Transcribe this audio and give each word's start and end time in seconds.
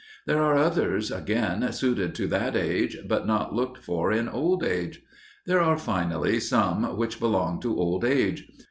There 0.25 0.41
are 0.41 0.57
others, 0.57 1.11
again, 1.11 1.71
suited 1.73 2.15
to 2.15 2.27
that 2.29 2.55
age, 2.55 2.97
but 3.07 3.27
not 3.27 3.53
looked 3.53 3.77
for 3.77 4.11
in 4.11 4.27
old 4.27 4.63
age. 4.63 5.03
There 5.45 5.61
are, 5.61 5.77
finally, 5.77 6.39
some 6.39 6.97
which 6.97 7.19
belong 7.19 7.59
to 7.61 7.77
Old 7.79 8.03
age. 8.03 8.51